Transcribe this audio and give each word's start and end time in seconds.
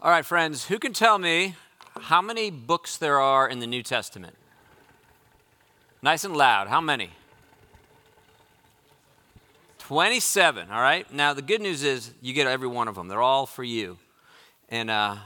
All 0.00 0.12
right, 0.12 0.24
friends, 0.24 0.66
who 0.66 0.78
can 0.78 0.92
tell 0.92 1.18
me 1.18 1.56
how 2.02 2.22
many 2.22 2.52
books 2.52 2.96
there 2.96 3.18
are 3.18 3.48
in 3.48 3.58
the 3.58 3.66
New 3.66 3.82
Testament? 3.82 4.36
Nice 6.02 6.22
and 6.22 6.36
loud. 6.36 6.68
How 6.68 6.80
many? 6.80 7.10
27, 9.78 10.70
all 10.70 10.80
right? 10.80 11.12
Now, 11.12 11.34
the 11.34 11.42
good 11.42 11.60
news 11.60 11.82
is 11.82 12.12
you 12.20 12.32
get 12.32 12.46
every 12.46 12.68
one 12.68 12.86
of 12.86 12.94
them, 12.94 13.08
they're 13.08 13.20
all 13.20 13.44
for 13.44 13.64
you. 13.64 13.98
And 14.68 14.88
uh, 14.88 15.16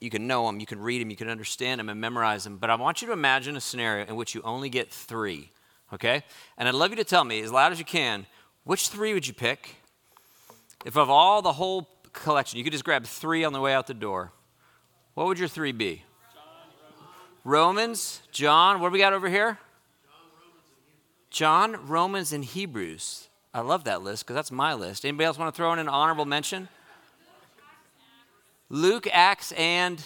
you 0.00 0.10
can 0.10 0.26
know 0.26 0.46
them, 0.46 0.58
you 0.58 0.66
can 0.66 0.80
read 0.80 1.00
them, 1.00 1.08
you 1.08 1.16
can 1.16 1.28
understand 1.28 1.78
them 1.78 1.88
and 1.88 2.00
memorize 2.00 2.42
them. 2.42 2.56
But 2.56 2.70
I 2.70 2.74
want 2.74 3.02
you 3.02 3.06
to 3.06 3.12
imagine 3.12 3.54
a 3.54 3.60
scenario 3.60 4.06
in 4.06 4.16
which 4.16 4.34
you 4.34 4.42
only 4.42 4.68
get 4.68 4.90
three, 4.90 5.50
okay? 5.92 6.24
And 6.58 6.68
I'd 6.68 6.74
love 6.74 6.90
you 6.90 6.96
to 6.96 7.04
tell 7.04 7.22
me, 7.22 7.40
as 7.40 7.52
loud 7.52 7.70
as 7.70 7.78
you 7.78 7.84
can, 7.84 8.26
which 8.64 8.88
three 8.88 9.14
would 9.14 9.28
you 9.28 9.34
pick? 9.34 9.76
If 10.84 10.96
of 10.96 11.08
all 11.08 11.40
the 11.40 11.52
whole 11.52 11.88
collection, 12.12 12.58
you 12.58 12.64
could 12.64 12.72
just 12.72 12.84
grab 12.84 13.04
three 13.04 13.44
on 13.44 13.52
the 13.52 13.60
way 13.60 13.74
out 13.74 13.86
the 13.86 13.94
door, 13.94 14.32
what 15.14 15.26
would 15.26 15.38
your 15.38 15.48
three 15.48 15.72
be? 15.72 16.04
Romans, 17.44 18.22
John, 18.30 18.80
what 18.80 18.88
do 18.88 18.92
we 18.92 18.98
got 18.98 19.12
over 19.12 19.28
here? 19.28 19.58
John, 21.30 21.88
Romans, 21.88 22.32
and 22.32 22.44
Hebrews. 22.44 23.28
I 23.54 23.60
love 23.60 23.84
that 23.84 24.02
list 24.02 24.24
because 24.24 24.34
that's 24.34 24.52
my 24.52 24.74
list. 24.74 25.04
Anybody 25.04 25.26
else 25.26 25.38
want 25.38 25.52
to 25.52 25.56
throw 25.56 25.72
in 25.72 25.78
an 25.78 25.88
honorable 25.88 26.24
mention? 26.24 26.68
Luke, 28.68 29.08
Acts, 29.12 29.52
and 29.52 30.02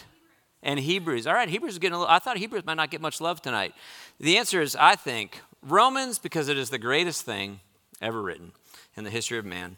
and 0.62 0.80
Hebrews. 0.80 1.26
All 1.26 1.34
right, 1.34 1.48
Hebrews 1.48 1.74
is 1.74 1.78
getting 1.78 1.94
a 1.94 1.98
little, 1.98 2.12
I 2.12 2.18
thought 2.18 2.38
Hebrews 2.38 2.66
might 2.66 2.74
not 2.74 2.90
get 2.90 3.00
much 3.00 3.20
love 3.20 3.40
tonight. 3.40 3.72
The 4.18 4.36
answer 4.36 4.60
is, 4.60 4.74
I 4.74 4.96
think, 4.96 5.40
Romans, 5.62 6.18
because 6.18 6.48
it 6.48 6.58
is 6.58 6.70
the 6.70 6.78
greatest 6.78 7.24
thing 7.24 7.60
ever 8.00 8.20
written 8.20 8.52
in 8.96 9.04
the 9.04 9.10
history 9.10 9.38
of 9.38 9.44
man. 9.44 9.76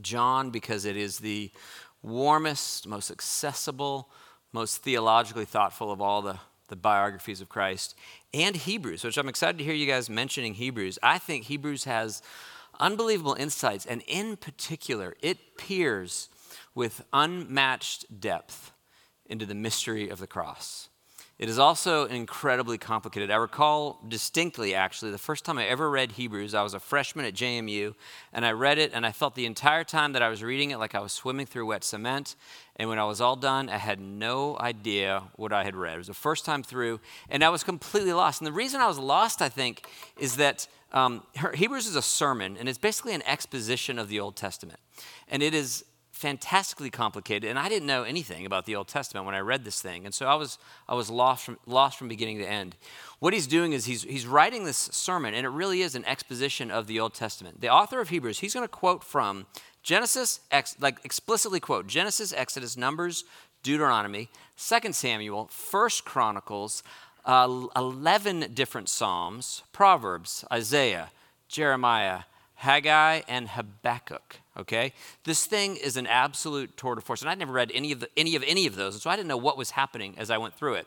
John, 0.00 0.50
because 0.50 0.84
it 0.84 0.96
is 0.96 1.18
the 1.18 1.50
warmest, 2.02 2.86
most 2.86 3.10
accessible, 3.10 4.08
most 4.52 4.78
theologically 4.78 5.44
thoughtful 5.44 5.90
of 5.90 6.00
all 6.00 6.22
the, 6.22 6.38
the 6.68 6.76
biographies 6.76 7.40
of 7.40 7.48
Christ. 7.48 7.94
And 8.32 8.56
Hebrews, 8.56 9.04
which 9.04 9.16
I'm 9.16 9.28
excited 9.28 9.58
to 9.58 9.64
hear 9.64 9.74
you 9.74 9.86
guys 9.86 10.08
mentioning 10.08 10.54
Hebrews. 10.54 10.98
I 11.02 11.18
think 11.18 11.44
Hebrews 11.44 11.84
has 11.84 12.22
unbelievable 12.78 13.34
insights, 13.34 13.86
and 13.86 14.02
in 14.06 14.36
particular, 14.36 15.16
it 15.20 15.56
peers 15.56 16.28
with 16.74 17.04
unmatched 17.12 18.20
depth 18.20 18.72
into 19.24 19.46
the 19.46 19.54
mystery 19.54 20.08
of 20.08 20.18
the 20.18 20.26
cross. 20.26 20.88
It 21.38 21.50
is 21.50 21.58
also 21.58 22.06
incredibly 22.06 22.78
complicated. 22.78 23.30
I 23.30 23.36
recall 23.36 24.00
distinctly, 24.08 24.74
actually, 24.74 25.10
the 25.10 25.18
first 25.18 25.44
time 25.44 25.58
I 25.58 25.66
ever 25.66 25.90
read 25.90 26.12
Hebrews, 26.12 26.54
I 26.54 26.62
was 26.62 26.72
a 26.72 26.80
freshman 26.80 27.26
at 27.26 27.34
JMU, 27.34 27.94
and 28.32 28.46
I 28.46 28.52
read 28.52 28.78
it, 28.78 28.92
and 28.94 29.04
I 29.04 29.12
felt 29.12 29.34
the 29.34 29.44
entire 29.44 29.84
time 29.84 30.14
that 30.14 30.22
I 30.22 30.30
was 30.30 30.42
reading 30.42 30.70
it 30.70 30.78
like 30.78 30.94
I 30.94 31.00
was 31.00 31.12
swimming 31.12 31.44
through 31.44 31.66
wet 31.66 31.84
cement. 31.84 32.36
And 32.76 32.88
when 32.88 32.98
I 32.98 33.04
was 33.04 33.20
all 33.20 33.36
done, 33.36 33.68
I 33.68 33.76
had 33.76 34.00
no 34.00 34.56
idea 34.58 35.24
what 35.36 35.52
I 35.52 35.64
had 35.64 35.76
read. 35.76 35.96
It 35.96 35.98
was 35.98 36.06
the 36.06 36.14
first 36.14 36.46
time 36.46 36.62
through, 36.62 37.00
and 37.28 37.44
I 37.44 37.50
was 37.50 37.62
completely 37.62 38.14
lost. 38.14 38.40
And 38.40 38.46
the 38.46 38.52
reason 38.52 38.80
I 38.80 38.86
was 38.86 38.98
lost, 38.98 39.42
I 39.42 39.50
think, 39.50 39.86
is 40.18 40.36
that 40.36 40.66
um, 40.92 41.22
Hebrews 41.52 41.86
is 41.86 41.96
a 41.96 42.02
sermon, 42.02 42.56
and 42.56 42.66
it's 42.66 42.78
basically 42.78 43.12
an 43.12 43.22
exposition 43.26 43.98
of 43.98 44.08
the 44.08 44.20
Old 44.20 44.36
Testament. 44.36 44.80
And 45.28 45.42
it 45.42 45.52
is 45.52 45.84
fantastically 46.16 46.88
complicated, 46.88 47.50
and 47.50 47.58
I 47.58 47.68
didn't 47.68 47.86
know 47.86 48.02
anything 48.02 48.46
about 48.46 48.64
the 48.64 48.74
Old 48.74 48.88
Testament 48.88 49.26
when 49.26 49.34
I 49.34 49.40
read 49.40 49.64
this 49.64 49.82
thing, 49.82 50.06
and 50.06 50.14
so 50.14 50.26
I 50.26 50.34
was 50.34 50.58
I 50.88 50.94
was 50.94 51.10
lost 51.10 51.44
from 51.44 51.58
lost 51.66 51.98
from 51.98 52.08
beginning 52.08 52.38
to 52.38 52.48
end. 52.48 52.74
What 53.18 53.34
he's 53.34 53.46
doing 53.46 53.74
is 53.74 53.84
he's 53.84 54.02
he's 54.02 54.26
writing 54.26 54.64
this 54.64 54.78
sermon, 54.78 55.34
and 55.34 55.44
it 55.44 55.50
really 55.50 55.82
is 55.82 55.94
an 55.94 56.06
exposition 56.06 56.70
of 56.70 56.86
the 56.86 56.98
Old 56.98 57.12
Testament. 57.12 57.60
The 57.60 57.68
author 57.68 58.00
of 58.00 58.08
Hebrews, 58.08 58.38
he's 58.38 58.54
going 58.54 58.64
to 58.64 58.68
quote 58.68 59.04
from 59.04 59.46
Genesis, 59.82 60.40
like 60.80 61.04
explicitly 61.04 61.60
quote 61.60 61.86
Genesis, 61.86 62.32
Exodus, 62.32 62.78
Numbers, 62.78 63.24
Deuteronomy, 63.62 64.30
Second 64.56 64.94
Samuel, 64.94 65.48
First 65.52 66.06
Chronicles, 66.06 66.82
uh, 67.26 67.66
eleven 67.76 68.52
different 68.54 68.88
Psalms, 68.88 69.62
Proverbs, 69.72 70.46
Isaiah, 70.50 71.10
Jeremiah, 71.46 72.20
Haggai, 72.56 73.22
and 73.28 73.48
Habakkuk 73.48 74.40
okay? 74.58 74.92
This 75.24 75.46
thing 75.46 75.76
is 75.76 75.96
an 75.96 76.06
absolute 76.06 76.76
tour 76.76 76.94
de 76.94 77.00
force. 77.00 77.20
And 77.20 77.30
I'd 77.30 77.38
never 77.38 77.52
read 77.52 77.70
any 77.74 77.92
of, 77.92 78.00
the, 78.00 78.08
any 78.16 78.34
of 78.36 78.42
any 78.46 78.66
of 78.66 78.76
those, 78.76 78.94
and 78.94 79.02
so 79.02 79.10
I 79.10 79.16
didn't 79.16 79.28
know 79.28 79.36
what 79.36 79.58
was 79.58 79.72
happening 79.72 80.14
as 80.18 80.30
I 80.30 80.38
went 80.38 80.54
through 80.54 80.74
it. 80.74 80.86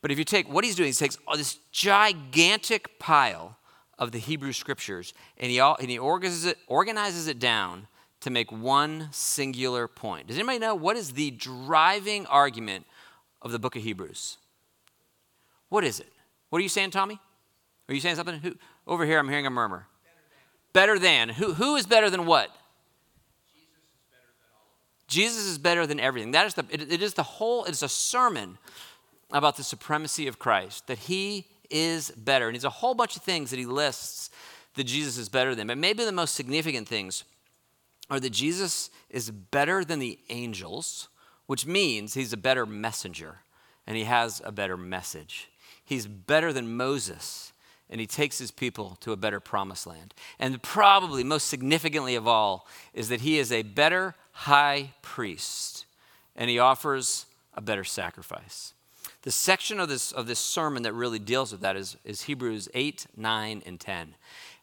But 0.00 0.10
if 0.10 0.18
you 0.18 0.24
take 0.24 0.50
what 0.52 0.64
he's 0.64 0.76
doing, 0.76 0.88
he 0.88 0.92
takes 0.92 1.18
this 1.34 1.58
gigantic 1.72 2.98
pile 2.98 3.56
of 3.98 4.12
the 4.12 4.18
Hebrew 4.18 4.52
scriptures 4.52 5.12
and 5.38 5.50
he, 5.50 5.58
all, 5.58 5.76
and 5.80 5.90
he 5.90 5.98
organizes, 5.98 6.44
it, 6.44 6.58
organizes 6.68 7.26
it 7.26 7.40
down 7.40 7.88
to 8.20 8.30
make 8.30 8.52
one 8.52 9.08
singular 9.10 9.88
point. 9.88 10.28
Does 10.28 10.36
anybody 10.36 10.60
know 10.60 10.76
what 10.76 10.96
is 10.96 11.14
the 11.14 11.32
driving 11.32 12.26
argument 12.26 12.86
of 13.42 13.50
the 13.50 13.58
book 13.58 13.74
of 13.74 13.82
Hebrews? 13.82 14.36
What 15.68 15.82
is 15.82 15.98
it? 15.98 16.12
What 16.50 16.60
are 16.60 16.62
you 16.62 16.68
saying, 16.68 16.92
Tommy? 16.92 17.18
Are 17.88 17.94
you 17.94 18.00
saying 18.00 18.16
something? 18.16 18.38
Who, 18.38 18.54
over 18.86 19.04
here, 19.04 19.18
I'm 19.18 19.28
hearing 19.28 19.46
a 19.46 19.50
murmur. 19.50 19.88
Better 20.72 20.98
than. 20.98 21.28
Who, 21.30 21.54
who 21.54 21.76
is 21.76 21.86
better 21.86 22.10
than 22.10 22.26
what? 22.26 22.50
Jesus 25.08 25.46
is 25.46 25.58
better 25.58 25.86
than 25.86 25.98
everything. 25.98 26.32
That 26.32 26.46
is 26.46 26.54
the, 26.54 26.66
it, 26.70 26.92
it 26.92 27.02
is 27.02 27.14
the 27.14 27.22
whole, 27.22 27.64
it 27.64 27.70
is 27.70 27.82
a 27.82 27.88
sermon 27.88 28.58
about 29.30 29.56
the 29.56 29.64
supremacy 29.64 30.26
of 30.26 30.38
Christ, 30.38 30.86
that 30.86 30.98
he 30.98 31.46
is 31.70 32.10
better. 32.10 32.46
And 32.48 32.54
he's 32.54 32.64
a 32.64 32.70
whole 32.70 32.94
bunch 32.94 33.16
of 33.16 33.22
things 33.22 33.50
that 33.50 33.58
he 33.58 33.66
lists 33.66 34.30
that 34.74 34.84
Jesus 34.84 35.18
is 35.18 35.28
better 35.28 35.54
than. 35.54 35.66
But 35.66 35.78
maybe 35.78 36.04
the 36.04 36.12
most 36.12 36.34
significant 36.34 36.86
things 36.86 37.24
are 38.10 38.20
that 38.20 38.30
Jesus 38.30 38.90
is 39.10 39.30
better 39.30 39.84
than 39.84 39.98
the 39.98 40.18
angels, 40.28 41.08
which 41.46 41.66
means 41.66 42.14
he's 42.14 42.32
a 42.32 42.38
better 42.38 42.66
messenger 42.66 43.40
and 43.86 43.96
he 43.96 44.04
has 44.04 44.42
a 44.44 44.52
better 44.52 44.76
message. 44.76 45.48
He's 45.84 46.06
better 46.06 46.52
than 46.52 46.76
Moses 46.76 47.52
and 47.90 48.00
he 48.00 48.06
takes 48.06 48.38
his 48.38 48.50
people 48.50 48.96
to 49.00 49.12
a 49.12 49.16
better 49.16 49.40
promised 49.40 49.86
land. 49.86 50.14
And 50.38 50.62
probably 50.62 51.24
most 51.24 51.48
significantly 51.48 52.14
of 52.14 52.28
all 52.28 52.66
is 52.92 53.08
that 53.08 53.22
he 53.22 53.38
is 53.38 53.50
a 53.50 53.62
better 53.62 54.14
high 54.32 54.92
priest, 55.02 55.86
and 56.36 56.50
he 56.50 56.58
offers 56.58 57.26
a 57.54 57.60
better 57.60 57.84
sacrifice. 57.84 58.74
The 59.22 59.32
section 59.32 59.80
of 59.80 59.88
this, 59.88 60.12
of 60.12 60.26
this 60.26 60.38
sermon 60.38 60.84
that 60.84 60.92
really 60.92 61.18
deals 61.18 61.50
with 61.50 61.60
that 61.62 61.76
is, 61.76 61.96
is 62.04 62.22
Hebrews 62.22 62.68
8, 62.72 63.06
9, 63.16 63.62
and 63.66 63.80
10. 63.80 64.14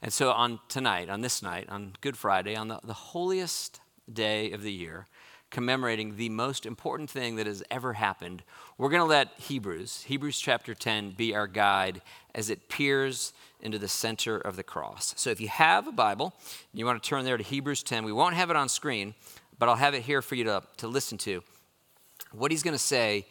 And 0.02 0.14
so 0.14 0.32
on 0.32 0.60
tonight, 0.70 1.10
on 1.10 1.22
this 1.22 1.42
night, 1.42 1.68
on 1.70 1.94
Good 2.00 2.18
Friday, 2.18 2.56
on 2.56 2.70
the, 2.70 2.80
the 2.84 2.94
holiest 2.94 3.82
day 4.12 4.52
of 4.52 4.62
the 4.62 4.72
year, 4.72 5.08
commemorating 5.56 6.18
the 6.18 6.28
most 6.28 6.66
important 6.66 7.10
thing 7.10 7.38
that 7.38 7.48
has 7.48 7.64
ever 7.72 7.94
happened, 7.94 8.44
we're 8.78 8.90
going 8.90 9.02
to 9.02 9.06
let 9.06 9.30
Hebrews, 9.38 10.04
Hebrews 10.06 10.38
chapter 10.38 10.76
10, 10.76 11.12
be 11.12 11.34
our 11.34 11.48
guide 11.48 12.02
as 12.36 12.50
it 12.50 12.68
peers 12.68 13.32
into 13.62 13.80
the 13.80 13.88
center 13.88 14.38
of 14.38 14.58
the 14.58 14.64
cross. 14.64 15.14
So 15.16 15.30
if 15.30 15.40
you 15.40 15.48
have 15.48 15.88
a 15.88 15.94
Bible, 15.94 16.34
you 16.74 16.86
want 16.86 17.02
to 17.02 17.10
turn 17.10 17.24
there 17.24 17.38
to 17.38 17.44
Hebrews 17.44 17.84
10, 17.84 18.04
we 18.04 18.12
won't 18.12 18.36
have 18.36 18.50
it 18.50 18.58
on 18.58 18.68
screen, 18.68 19.14
but 19.58 19.70
I'll 19.70 19.78
have 19.78 19.94
it 19.94 20.02
here 20.02 20.22
for 20.22 20.36
you 20.36 20.44
to, 20.44 20.62
to 20.76 20.90
listen 20.90 21.18
to. 21.20 21.42
What 22.34 22.52
he's 22.52 22.62
going 22.62 22.74
to 22.74 22.78
say 22.78 23.26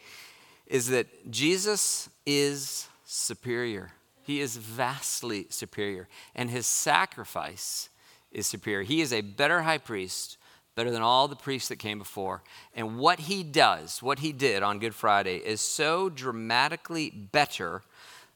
is 0.65 0.87
that 0.87 1.29
Jesus 1.29 2.09
is 2.25 2.87
superior. 3.05 3.91
He 4.23 4.41
is 4.41 4.57
vastly 4.57 5.45
superior, 5.51 6.07
and 6.33 6.49
his 6.49 6.65
sacrifice 6.65 7.89
is 8.31 8.47
superior. 8.47 8.81
He 8.81 9.01
is 9.01 9.13
a 9.13 9.21
better 9.21 9.61
high 9.61 9.77
priest, 9.77 10.39
better 10.75 10.91
than 10.91 11.01
all 11.01 11.27
the 11.27 11.35
priests 11.35 11.69
that 11.69 11.77
came 11.77 11.97
before. 11.97 12.43
And 12.73 12.97
what 12.97 13.21
he 13.21 13.43
does, 13.43 14.03
what 14.03 14.19
he 14.19 14.31
did 14.31 14.61
on 14.61 14.79
Good 14.79 14.93
Friday, 14.93 15.37
is 15.37 15.61
so 15.61 16.09
dramatically 16.09 17.09
better 17.09 17.81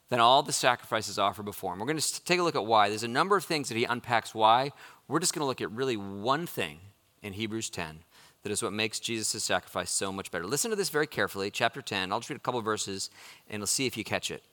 than 0.09 0.19
all 0.19 0.41
the 0.41 0.53
sacrifices 0.53 1.19
offered 1.19 1.43
before 1.43 1.73
him. 1.73 1.79
We're 1.79 1.85
going 1.85 1.97
to 1.97 2.25
take 2.25 2.39
a 2.39 2.43
look 2.43 2.55
at 2.55 2.65
why. 2.65 2.89
There's 2.89 3.03
a 3.03 3.07
number 3.07 3.37
of 3.37 3.43
things 3.43 3.69
that 3.69 3.77
he 3.77 3.83
unpacks 3.83 4.33
why. 4.33 4.71
We're 5.07 5.19
just 5.19 5.33
going 5.33 5.41
to 5.41 5.47
look 5.47 5.61
at 5.61 5.71
really 5.71 5.97
one 5.97 6.47
thing 6.47 6.79
in 7.21 7.33
Hebrews 7.33 7.69
10 7.69 7.99
that 8.43 8.51
is 8.51 8.63
what 8.63 8.73
makes 8.73 8.99
Jesus' 8.99 9.43
sacrifice 9.43 9.91
so 9.91 10.11
much 10.11 10.31
better. 10.31 10.45
Listen 10.45 10.71
to 10.71 10.75
this 10.75 10.89
very 10.89 11.07
carefully, 11.07 11.51
chapter 11.51 11.81
10. 11.81 12.11
I'll 12.11 12.19
just 12.19 12.29
read 12.29 12.37
a 12.37 12.39
couple 12.39 12.61
verses 12.61 13.09
and 13.49 13.59
we'll 13.59 13.67
see 13.67 13.85
if 13.85 13.97
you 13.97 14.03
catch 14.03 14.31
it. 14.31 14.43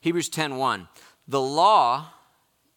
Hebrews 0.00 0.28
10:1. 0.28 0.88
The 1.26 1.40
law 1.40 2.10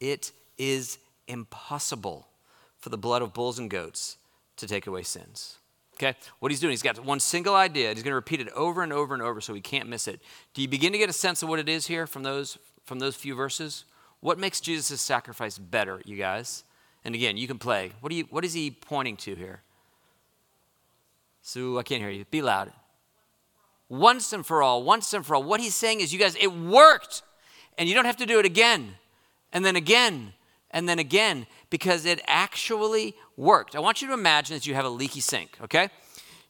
It 0.00 0.32
is 0.56 0.98
impossible 1.26 2.28
for 2.78 2.88
the 2.88 2.98
blood 2.98 3.22
of 3.22 3.32
bulls 3.32 3.58
and 3.58 3.70
goats 3.70 4.16
to 4.56 4.66
take 4.66 4.86
away 4.86 5.02
sins. 5.02 5.58
Okay? 5.96 6.16
What 6.38 6.52
he's 6.52 6.60
doing, 6.60 6.70
he's 6.70 6.82
got 6.82 6.98
one 7.04 7.18
single 7.18 7.54
idea. 7.54 7.92
He's 7.92 8.02
going 8.02 8.12
to 8.12 8.16
repeat 8.16 8.40
it 8.40 8.48
over 8.50 8.82
and 8.82 8.92
over 8.92 9.14
and 9.14 9.22
over 9.22 9.40
so 9.40 9.52
he 9.52 9.60
can't 9.60 9.88
miss 9.88 10.06
it. 10.06 10.20
Do 10.54 10.62
you 10.62 10.68
begin 10.68 10.92
to 10.92 10.98
get 10.98 11.10
a 11.10 11.12
sense 11.12 11.42
of 11.42 11.48
what 11.48 11.58
it 11.58 11.68
is 11.68 11.86
here 11.86 12.06
from 12.06 12.22
those 12.22 12.58
from 12.84 13.00
those 13.00 13.16
few 13.16 13.34
verses? 13.34 13.84
What 14.20 14.38
makes 14.38 14.60
Jesus' 14.60 15.00
sacrifice 15.00 15.58
better, 15.58 16.00
you 16.04 16.16
guys? 16.16 16.64
And 17.04 17.14
again, 17.14 17.36
you 17.36 17.46
can 17.46 17.58
play. 17.58 17.92
What, 18.00 18.10
do 18.10 18.16
you, 18.16 18.24
what 18.30 18.44
is 18.44 18.54
he 18.54 18.70
pointing 18.70 19.16
to 19.18 19.34
here? 19.34 19.62
Sue, 21.42 21.78
I 21.78 21.82
can't 21.82 22.00
hear 22.00 22.10
you. 22.10 22.24
Be 22.24 22.42
loud. 22.42 22.72
Once 23.88 24.32
and 24.32 24.44
for 24.44 24.62
all, 24.62 24.82
once 24.82 25.12
and 25.12 25.24
for 25.24 25.36
all. 25.36 25.42
What 25.42 25.60
he's 25.60 25.74
saying 25.74 26.00
is, 26.00 26.12
you 26.12 26.18
guys, 26.18 26.36
it 26.36 26.52
worked. 26.52 27.22
And 27.76 27.88
you 27.88 27.94
don't 27.94 28.06
have 28.06 28.16
to 28.16 28.26
do 28.26 28.40
it 28.40 28.44
again, 28.44 28.96
and 29.52 29.64
then 29.64 29.76
again, 29.76 30.32
and 30.70 30.88
then 30.88 30.98
again, 30.98 31.46
because 31.70 32.04
it 32.04 32.20
actually 32.26 33.14
worked. 33.36 33.74
I 33.74 33.80
want 33.80 34.02
you 34.02 34.08
to 34.08 34.14
imagine 34.14 34.54
that 34.54 34.66
you 34.66 34.74
have 34.74 34.84
a 34.84 34.90
leaky 34.90 35.20
sink, 35.20 35.56
okay? 35.62 35.88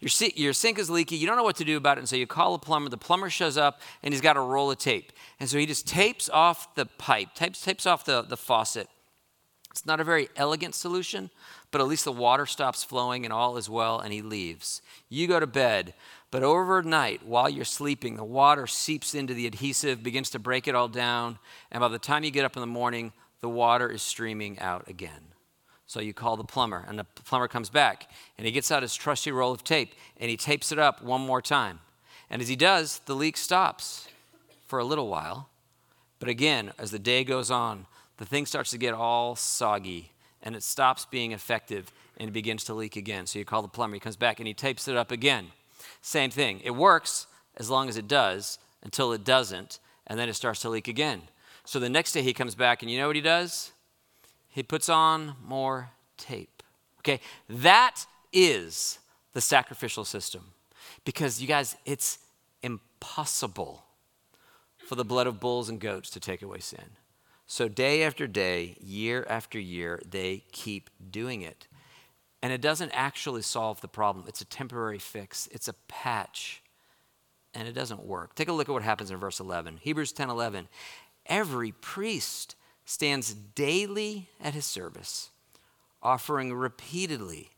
Your, 0.00 0.10
your 0.36 0.52
sink 0.52 0.78
is 0.78 0.90
leaky. 0.90 1.16
You 1.16 1.26
don't 1.26 1.36
know 1.36 1.42
what 1.42 1.56
to 1.56 1.64
do 1.64 1.76
about 1.76 1.98
it. 1.98 2.00
And 2.00 2.08
so 2.08 2.16
you 2.16 2.26
call 2.26 2.54
a 2.54 2.58
plumber. 2.58 2.88
The 2.88 2.96
plumber 2.96 3.30
shows 3.30 3.56
up 3.58 3.80
and 4.02 4.14
he's 4.14 4.20
got 4.20 4.36
a 4.36 4.40
roll 4.40 4.70
of 4.70 4.78
tape. 4.78 5.12
And 5.40 5.48
so 5.48 5.58
he 5.58 5.66
just 5.66 5.86
tapes 5.88 6.28
off 6.28 6.74
the 6.76 6.86
pipe, 6.86 7.34
tapes, 7.34 7.60
tapes 7.62 7.84
off 7.84 8.04
the, 8.04 8.22
the 8.22 8.36
faucet. 8.36 8.88
It's 9.70 9.86
not 9.86 10.00
a 10.00 10.04
very 10.04 10.28
elegant 10.36 10.74
solution, 10.74 11.30
but 11.70 11.80
at 11.80 11.86
least 11.86 12.04
the 12.04 12.12
water 12.12 12.46
stops 12.46 12.82
flowing 12.82 13.24
and 13.24 13.32
all 13.32 13.56
is 13.56 13.68
well, 13.68 14.00
and 14.00 14.12
he 14.12 14.22
leaves. 14.22 14.82
You 15.08 15.28
go 15.28 15.38
to 15.38 15.46
bed, 15.46 15.94
but 16.30 16.42
overnight, 16.42 17.26
while 17.26 17.48
you're 17.48 17.64
sleeping, 17.64 18.16
the 18.16 18.24
water 18.24 18.66
seeps 18.66 19.14
into 19.14 19.34
the 19.34 19.46
adhesive, 19.46 20.02
begins 20.02 20.30
to 20.30 20.38
break 20.38 20.68
it 20.68 20.74
all 20.74 20.88
down, 20.88 21.38
and 21.70 21.80
by 21.80 21.88
the 21.88 21.98
time 21.98 22.24
you 22.24 22.30
get 22.30 22.44
up 22.44 22.56
in 22.56 22.60
the 22.60 22.66
morning, 22.66 23.12
the 23.40 23.48
water 23.48 23.90
is 23.90 24.02
streaming 24.02 24.58
out 24.58 24.88
again. 24.88 25.28
So 25.86 26.00
you 26.00 26.12
call 26.12 26.36
the 26.36 26.44
plumber, 26.44 26.84
and 26.86 26.98
the 26.98 27.04
plumber 27.04 27.48
comes 27.48 27.70
back, 27.70 28.10
and 28.36 28.46
he 28.46 28.52
gets 28.52 28.70
out 28.70 28.82
his 28.82 28.94
trusty 28.94 29.32
roll 29.32 29.52
of 29.52 29.64
tape, 29.64 29.94
and 30.18 30.28
he 30.28 30.36
tapes 30.36 30.70
it 30.70 30.78
up 30.78 31.02
one 31.02 31.22
more 31.22 31.40
time. 31.40 31.80
And 32.28 32.42
as 32.42 32.48
he 32.48 32.56
does, 32.56 33.00
the 33.06 33.14
leak 33.14 33.38
stops 33.38 34.06
for 34.66 34.78
a 34.78 34.84
little 34.84 35.08
while. 35.08 35.48
But 36.18 36.28
again, 36.28 36.72
as 36.78 36.90
the 36.90 36.98
day 36.98 37.24
goes 37.24 37.50
on, 37.50 37.86
the 38.18 38.26
thing 38.26 38.44
starts 38.44 38.70
to 38.72 38.78
get 38.78 38.92
all 38.92 39.34
soggy, 39.34 40.12
and 40.42 40.54
it 40.54 40.62
stops 40.62 41.06
being 41.06 41.32
effective, 41.32 41.90
and 42.18 42.28
it 42.28 42.32
begins 42.32 42.64
to 42.64 42.74
leak 42.74 42.96
again. 42.96 43.26
So 43.26 43.38
you 43.38 43.46
call 43.46 43.62
the 43.62 43.68
plumber, 43.68 43.94
he 43.94 44.00
comes 44.00 44.16
back, 44.16 44.40
and 44.40 44.46
he 44.46 44.52
tapes 44.52 44.88
it 44.88 44.96
up 44.96 45.10
again. 45.10 45.52
Same 46.08 46.30
thing. 46.30 46.62
It 46.64 46.70
works 46.70 47.26
as 47.56 47.68
long 47.68 47.88
as 47.90 47.98
it 47.98 48.08
does 48.08 48.58
until 48.82 49.12
it 49.12 49.24
doesn't, 49.24 49.78
and 50.06 50.18
then 50.18 50.28
it 50.30 50.34
starts 50.34 50.60
to 50.60 50.70
leak 50.70 50.88
again. 50.88 51.22
So 51.64 51.78
the 51.78 51.90
next 51.90 52.12
day 52.12 52.22
he 52.22 52.32
comes 52.32 52.54
back, 52.54 52.80
and 52.80 52.90
you 52.90 52.98
know 52.98 53.08
what 53.08 53.16
he 53.16 53.22
does? 53.22 53.72
he 54.58 54.62
puts 54.64 54.88
on 54.88 55.36
more 55.46 55.90
tape. 56.16 56.64
Okay, 56.98 57.20
that 57.48 58.06
is 58.32 58.98
the 59.32 59.40
sacrificial 59.40 60.04
system. 60.04 60.46
Because 61.04 61.40
you 61.40 61.46
guys, 61.46 61.76
it's 61.84 62.18
impossible 62.60 63.84
for 64.78 64.96
the 64.96 65.04
blood 65.04 65.28
of 65.28 65.38
bulls 65.38 65.68
and 65.68 65.78
goats 65.78 66.10
to 66.10 66.18
take 66.18 66.42
away 66.42 66.58
sin. 66.58 66.96
So 67.46 67.68
day 67.68 68.02
after 68.02 68.26
day, 68.26 68.76
year 68.80 69.24
after 69.30 69.60
year, 69.60 70.02
they 70.04 70.42
keep 70.50 70.90
doing 71.08 71.42
it. 71.42 71.67
And 72.42 72.52
it 72.52 72.60
doesn't 72.60 72.92
actually 72.92 73.42
solve 73.42 73.80
the 73.80 73.88
problem. 73.88 74.26
It's 74.28 74.40
a 74.40 74.44
temporary 74.44 74.98
fix, 74.98 75.48
it's 75.50 75.68
a 75.68 75.74
patch, 75.88 76.62
and 77.52 77.66
it 77.66 77.72
doesn't 77.72 78.04
work. 78.04 78.34
Take 78.34 78.48
a 78.48 78.52
look 78.52 78.68
at 78.68 78.72
what 78.72 78.82
happens 78.82 79.10
in 79.10 79.16
verse 79.16 79.40
11. 79.40 79.78
Hebrews 79.82 80.12
10 80.12 80.30
11. 80.30 80.68
Every 81.26 81.72
priest 81.72 82.54
stands 82.84 83.34
daily 83.34 84.30
at 84.40 84.54
his 84.54 84.64
service, 84.64 85.30
offering 86.02 86.54
repeatedly 86.54 87.50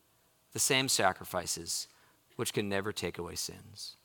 the 0.52 0.58
same 0.58 0.88
sacrifices 0.88 1.86
which 2.36 2.52
can 2.52 2.68
never 2.68 2.92
take 2.92 3.18
away 3.18 3.34
sins. 3.34 3.96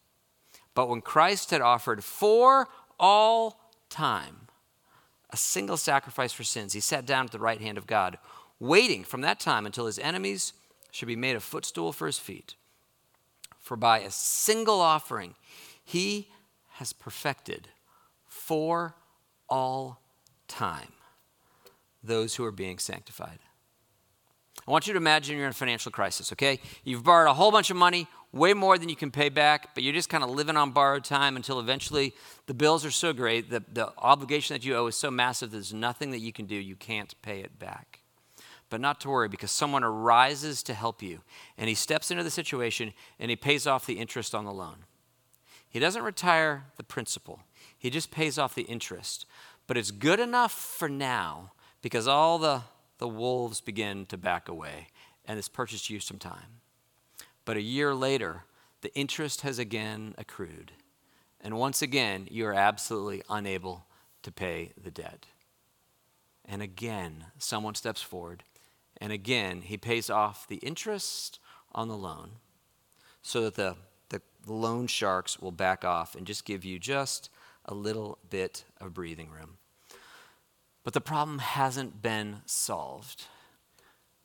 But 0.73 0.89
when 0.89 1.01
Christ 1.01 1.51
had 1.51 1.61
offered 1.61 2.03
for 2.03 2.67
all 2.99 3.71
time 3.89 4.47
a 5.31 5.37
single 5.37 5.77
sacrifice 5.77 6.33
for 6.33 6.43
sins, 6.43 6.73
he 6.73 6.79
sat 6.79 7.05
down 7.05 7.25
at 7.25 7.31
the 7.31 7.39
right 7.39 7.61
hand 7.61 7.77
of 7.77 7.87
God, 7.87 8.17
waiting 8.59 9.03
from 9.03 9.21
that 9.21 9.39
time 9.39 9.65
until 9.65 9.85
his 9.85 9.97
enemies 9.97 10.53
should 10.95 11.09
be 11.09 11.15
made 11.17 11.35
a 11.35 11.41
footstool 11.41 11.91
for 11.91 12.05
his 12.05 12.17
feet. 12.17 12.55
For 13.59 13.75
by 13.75 13.99
a 13.99 14.09
single 14.09 14.79
offering, 14.79 15.35
he 15.83 16.29
has 16.75 16.93
perfected 16.93 17.67
for 18.27 18.95
all 19.49 19.99
time 20.47 20.93
those 22.01 22.35
who 22.35 22.45
are 22.45 22.51
being 22.51 22.79
sanctified. 22.79 23.39
I 24.65 24.71
want 24.71 24.87
you 24.87 24.93
to 24.93 24.97
imagine 24.97 25.35
you're 25.35 25.45
in 25.45 25.51
a 25.51 25.53
financial 25.53 25.91
crisis, 25.91 26.31
okay? 26.31 26.59
You've 26.85 27.03
borrowed 27.03 27.29
a 27.29 27.33
whole 27.33 27.51
bunch 27.51 27.69
of 27.69 27.75
money, 27.75 28.07
way 28.31 28.53
more 28.53 28.77
than 28.77 28.87
you 28.87 28.95
can 28.95 29.11
pay 29.11 29.27
back, 29.27 29.75
but 29.75 29.83
you're 29.83 29.93
just 29.93 30.07
kind 30.07 30.23
of 30.23 30.29
living 30.29 30.55
on 30.55 30.71
borrowed 30.71 31.03
time 31.03 31.35
until 31.35 31.59
eventually 31.59 32.13
the 32.45 32.53
bills 32.53 32.85
are 32.85 32.91
so 32.91 33.11
great, 33.11 33.49
the, 33.49 33.63
the 33.73 33.91
obligation 33.97 34.53
that 34.53 34.63
you 34.63 34.75
owe 34.77 34.87
is 34.87 34.95
so 34.95 35.11
massive, 35.11 35.51
there's 35.51 35.73
nothing 35.73 36.11
that 36.11 36.19
you 36.19 36.31
can 36.31 36.45
do. 36.45 36.55
You 36.55 36.77
can't 36.77 37.13
pay 37.21 37.41
it 37.41 37.59
back. 37.59 37.99
But 38.69 38.81
not 38.81 38.99
to 39.01 39.09
worry, 39.09 39.29
because 39.29 39.51
someone 39.51 39.83
arises 39.83 40.63
to 40.63 40.73
help 40.73 41.03
you, 41.03 41.21
and 41.57 41.69
he 41.69 41.75
steps 41.75 42.09
into 42.09 42.23
the 42.23 42.31
situation 42.31 42.93
and 43.19 43.29
he 43.29 43.35
pays 43.35 43.67
off 43.67 43.85
the 43.85 43.99
interest 43.99 44.33
on 44.33 44.45
the 44.45 44.51
loan. 44.51 44.85
He 45.69 45.79
doesn't 45.79 46.03
retire 46.03 46.65
the 46.77 46.83
principal, 46.83 47.41
he 47.77 47.89
just 47.89 48.11
pays 48.11 48.37
off 48.37 48.55
the 48.55 48.63
interest. 48.63 49.25
But 49.67 49.77
it's 49.77 49.91
good 49.91 50.19
enough 50.19 50.51
for 50.51 50.87
now 50.87 51.51
because 51.81 52.07
all 52.07 52.37
the, 52.37 52.61
the 52.99 53.07
wolves 53.07 53.61
begin 53.61 54.05
to 54.07 54.17
back 54.17 54.47
away, 54.47 54.87
and 55.25 55.37
this 55.37 55.49
purchased 55.49 55.89
you 55.89 55.99
some 55.99 56.17
time. 56.17 56.61
But 57.45 57.57
a 57.57 57.61
year 57.61 57.93
later, 57.93 58.43
the 58.81 58.93
interest 58.95 59.41
has 59.41 59.59
again 59.59 60.15
accrued, 60.17 60.71
and 61.41 61.57
once 61.57 61.81
again, 61.81 62.27
you 62.31 62.45
are 62.47 62.53
absolutely 62.53 63.21
unable 63.29 63.85
to 64.23 64.31
pay 64.31 64.73
the 64.81 64.91
debt. 64.91 65.27
And 66.43 66.61
again, 66.61 67.25
someone 67.37 67.75
steps 67.75 68.01
forward, 68.01 68.43
and 69.01 69.11
again, 69.11 69.61
he 69.61 69.77
pays 69.77 70.09
off 70.09 70.47
the 70.47 70.57
interest 70.57 71.39
on 71.73 71.87
the 71.87 71.97
loan 71.97 72.31
so 73.21 73.43
that 73.43 73.55
the, 73.55 73.75
the 74.09 74.21
loan 74.47 74.87
sharks 74.87 75.39
will 75.39 75.51
back 75.51 75.83
off 75.83 76.15
and 76.15 76.25
just 76.25 76.45
give 76.45 76.63
you 76.63 76.79
just 76.79 77.29
a 77.65 77.73
little 77.73 78.17
bit 78.29 78.63
of 78.79 78.93
breathing 78.93 79.29
room. 79.29 79.57
But 80.83 80.93
the 80.93 81.01
problem 81.01 81.39
hasn't 81.39 82.01
been 82.01 82.41
solved, 82.45 83.25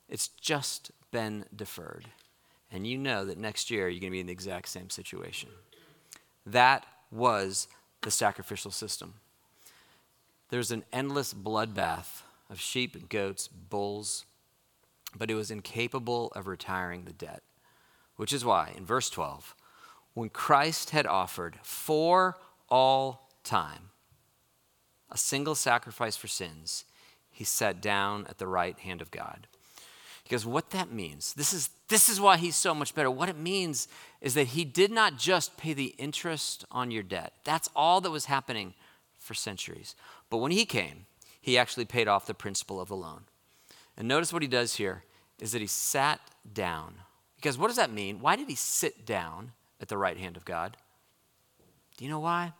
it's 0.07 0.27
just 0.27 0.91
been 1.11 1.45
deferred. 1.55 2.05
And 2.71 2.87
you 2.87 2.97
know 2.97 3.25
that 3.25 3.37
next 3.37 3.69
year 3.69 3.89
you're 3.89 3.99
going 3.99 4.11
to 4.11 4.15
be 4.15 4.19
in 4.19 4.27
the 4.27 4.31
exact 4.31 4.69
same 4.69 4.89
situation. 4.89 5.49
That 6.45 6.85
was 7.11 7.67
the 8.01 8.11
sacrificial 8.11 8.71
system. 8.71 9.15
There's 10.49 10.71
an 10.71 10.83
endless 10.93 11.33
bloodbath 11.33 12.21
of 12.49 12.59
sheep 12.59 13.09
goats, 13.09 13.47
bulls, 13.47 14.25
but 15.17 15.29
it 15.29 15.35
was 15.35 15.51
incapable 15.51 16.31
of 16.35 16.47
retiring 16.47 17.05
the 17.05 17.13
debt. 17.13 17.43
Which 18.15 18.33
is 18.33 18.45
why, 18.45 18.73
in 18.77 18.85
verse 18.85 19.09
12, 19.09 19.55
when 20.13 20.29
Christ 20.29 20.91
had 20.91 21.07
offered 21.07 21.57
for 21.63 22.37
all 22.69 23.29
time 23.43 23.89
a 25.09 25.17
single 25.17 25.55
sacrifice 25.55 26.15
for 26.15 26.27
sins, 26.27 26.85
he 27.29 27.43
sat 27.43 27.81
down 27.81 28.25
at 28.29 28.37
the 28.37 28.47
right 28.47 28.77
hand 28.79 29.01
of 29.01 29.11
God. 29.11 29.47
Because 30.23 30.45
what 30.45 30.69
that 30.69 30.91
means, 30.91 31.33
this 31.33 31.51
is, 31.51 31.69
this 31.89 32.07
is 32.07 32.21
why 32.21 32.37
he's 32.37 32.55
so 32.55 32.73
much 32.73 32.95
better. 32.95 33.11
What 33.11 33.27
it 33.27 33.37
means 33.37 33.87
is 34.21 34.33
that 34.35 34.47
he 34.47 34.63
did 34.63 34.91
not 34.91 35.17
just 35.17 35.57
pay 35.57 35.73
the 35.73 35.93
interest 35.97 36.63
on 36.71 36.91
your 36.91 37.03
debt, 37.03 37.33
that's 37.43 37.69
all 37.75 37.99
that 38.01 38.11
was 38.11 38.25
happening 38.25 38.73
for 39.19 39.33
centuries. 39.33 39.95
But 40.29 40.37
when 40.37 40.51
he 40.51 40.65
came, 40.65 41.05
he 41.41 41.57
actually 41.57 41.85
paid 41.85 42.07
off 42.07 42.27
the 42.27 42.33
principal 42.33 42.79
of 42.79 42.87
the 42.87 42.95
loan. 42.95 43.23
And 43.97 44.07
notice 44.07 44.33
what 44.33 44.41
he 44.41 44.47
does 44.47 44.75
here 44.75 45.03
is 45.39 45.51
that 45.51 45.61
he 45.61 45.67
sat 45.67 46.19
down. 46.53 46.95
Because 47.35 47.57
what 47.57 47.67
does 47.67 47.77
that 47.77 47.91
mean? 47.91 48.19
Why 48.19 48.35
did 48.35 48.47
he 48.47 48.55
sit 48.55 49.05
down 49.05 49.51
at 49.79 49.87
the 49.87 49.97
right 49.97 50.17
hand 50.17 50.37
of 50.37 50.45
God? 50.45 50.77
Do 51.97 52.05
you 52.05 52.09
know 52.09 52.19
why? 52.19 52.53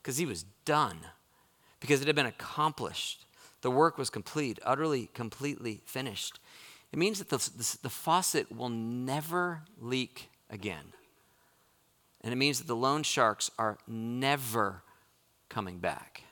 Because 0.00 0.16
he 0.16 0.26
was 0.26 0.44
done, 0.64 0.98
because 1.80 2.00
it 2.00 2.06
had 2.06 2.16
been 2.16 2.26
accomplished. 2.26 3.24
The 3.60 3.70
work 3.70 3.96
was 3.98 4.10
complete, 4.10 4.58
utterly, 4.64 5.08
completely 5.14 5.82
finished. 5.84 6.40
It 6.92 6.98
means 6.98 7.18
that 7.18 7.28
the, 7.28 7.38
the, 7.38 7.78
the, 7.82 7.88
faucet 7.88 8.50
will 8.54 8.68
never 8.68 9.62
leak 9.78 10.28
again. 10.50 10.92
And 12.20 12.32
it 12.32 12.36
means 12.36 12.58
that 12.58 12.66
the 12.66 12.76
loan 12.76 13.02
sharks 13.02 13.50
are 13.58 13.78
never 13.86 14.82
coming 15.48 15.78
back 15.78 16.24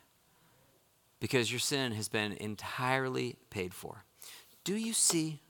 because 1.20 1.52
your 1.52 1.60
sin 1.60 1.92
has 1.92 2.08
been 2.08 2.32
entirely 2.32 3.36
paid 3.50 3.74
for. 3.74 4.04
Do 4.64 4.74
you 4.76 4.92
see 4.92 5.40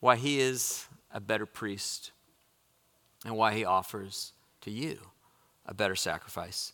why 0.00 0.16
he 0.16 0.40
is 0.40 0.86
a 1.10 1.20
better 1.20 1.46
priest 1.46 2.12
and 3.24 3.36
why 3.36 3.54
he 3.54 3.64
offers 3.64 4.32
to 4.60 4.70
you 4.70 4.98
a 5.64 5.74
better 5.74 5.96
sacrifice? 5.96 6.72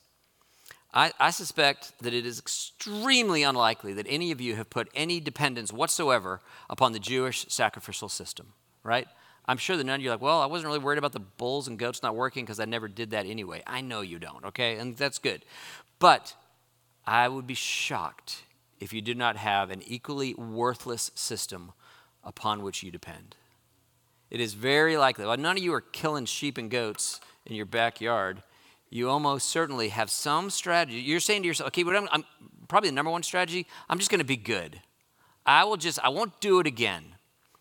I, 0.94 1.12
I, 1.18 1.30
suspect 1.30 1.92
that 2.02 2.12
it 2.12 2.26
is 2.26 2.38
extremely 2.38 3.42
unlikely 3.42 3.94
that 3.94 4.06
any 4.08 4.30
of 4.30 4.42
you 4.42 4.56
have 4.56 4.68
put 4.68 4.90
any 4.94 5.20
dependence 5.20 5.72
whatsoever 5.72 6.42
upon 6.68 6.92
the 6.92 6.98
Jewish 6.98 7.46
sacrificial 7.48 8.10
system, 8.10 8.48
right? 8.82 9.08
I'm 9.46 9.56
sure 9.56 9.76
that 9.76 9.84
none 9.84 9.96
of 9.96 10.02
you 10.02 10.10
are 10.10 10.14
like, 10.14 10.20
well, 10.20 10.40
I 10.40 10.46
wasn't 10.46 10.66
really 10.66 10.80
worried 10.80 10.98
about 10.98 11.12
the 11.12 11.20
bulls 11.20 11.66
and 11.66 11.78
goats 11.78 12.02
not 12.02 12.14
working 12.14 12.44
because 12.44 12.60
I 12.60 12.66
never 12.66 12.88
did 12.88 13.10
that 13.10 13.24
anyway. 13.24 13.62
I 13.66 13.80
know 13.80 14.02
you 14.02 14.18
don't, 14.18 14.44
okay? 14.44 14.76
And 14.76 14.94
that's 14.96 15.18
good. 15.18 15.44
But 15.98 16.34
I 17.06 17.28
would 17.28 17.46
be 17.46 17.54
shocked 17.54 18.42
if 18.80 18.92
you 18.92 19.00
did 19.00 19.16
not 19.16 19.36
have 19.36 19.70
an 19.70 19.82
equally 19.86 20.34
worthless 20.34 21.10
system 21.14 21.72
upon 22.24 22.62
which 22.62 22.82
you 22.82 22.90
depend. 22.90 23.36
It 24.30 24.40
is 24.40 24.54
very 24.54 24.96
likely, 24.96 25.26
well, 25.26 25.36
none 25.36 25.56
of 25.56 25.62
you 25.62 25.74
are 25.74 25.80
killing 25.80 26.24
sheep 26.24 26.56
and 26.58 26.70
goats 26.70 27.20
in 27.44 27.54
your 27.54 27.66
backyard. 27.66 28.42
You 28.90 29.10
almost 29.10 29.48
certainly 29.48 29.88
have 29.88 30.10
some 30.10 30.50
strategy. 30.50 30.98
You're 31.00 31.20
saying 31.20 31.42
to 31.42 31.48
yourself, 31.48 31.68
okay, 31.68 31.82
but 31.82 31.96
I'm, 31.96 32.08
I'm 32.12 32.24
probably 32.68 32.90
the 32.90 32.94
number 32.94 33.10
one 33.10 33.22
strategy, 33.22 33.66
I'm 33.88 33.98
just 33.98 34.10
going 34.10 34.20
to 34.20 34.24
be 34.24 34.36
good. 34.36 34.80
I 35.44 35.64
will 35.64 35.76
just, 35.76 35.98
I 36.04 36.08
won't 36.08 36.40
do 36.40 36.60
it 36.60 36.66
again. 36.66 37.04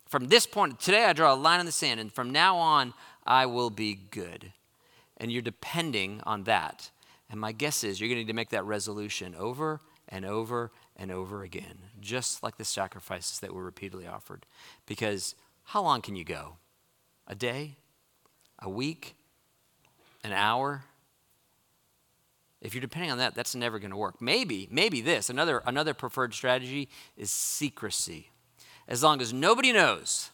From 0.06 0.28
this 0.28 0.46
point, 0.46 0.78
today 0.80 1.04
I 1.04 1.12
draw 1.12 1.32
a 1.32 1.36
line 1.36 1.60
in 1.60 1.66
the 1.66 1.72
sand, 1.72 2.00
and 2.00 2.12
from 2.12 2.30
now 2.30 2.56
on, 2.56 2.94
I 3.26 3.46
will 3.46 3.70
be 3.70 3.94
good. 4.10 4.52
And 5.16 5.32
you're 5.32 5.42
depending 5.42 6.20
on 6.24 6.44
that. 6.44 6.90
And 7.32 7.40
my 7.40 7.52
guess 7.52 7.82
is 7.82 7.98
you're 7.98 8.08
going 8.08 8.18
to 8.18 8.24
need 8.24 8.28
to 8.28 8.34
make 8.34 8.50
that 8.50 8.64
resolution 8.66 9.34
over 9.34 9.80
and 10.06 10.26
over 10.26 10.70
and 10.96 11.10
over 11.10 11.42
again, 11.42 11.78
just 11.98 12.42
like 12.42 12.58
the 12.58 12.64
sacrifices 12.64 13.40
that 13.40 13.54
were 13.54 13.64
repeatedly 13.64 14.06
offered. 14.06 14.44
Because 14.84 15.34
how 15.64 15.82
long 15.82 16.02
can 16.02 16.14
you 16.14 16.24
go? 16.24 16.58
A 17.26 17.34
day? 17.34 17.78
A 18.58 18.68
week? 18.68 19.14
An 20.22 20.32
hour? 20.32 20.84
If 22.60 22.74
you're 22.74 22.82
depending 22.82 23.10
on 23.10 23.16
that, 23.16 23.34
that's 23.34 23.54
never 23.54 23.78
going 23.78 23.92
to 23.92 23.96
work. 23.96 24.20
Maybe, 24.20 24.68
maybe 24.70 25.00
this. 25.00 25.30
Another, 25.30 25.62
another 25.64 25.94
preferred 25.94 26.34
strategy 26.34 26.90
is 27.16 27.30
secrecy. 27.30 28.30
As 28.86 29.02
long 29.02 29.22
as 29.22 29.32
nobody 29.32 29.72
knows, 29.72 30.32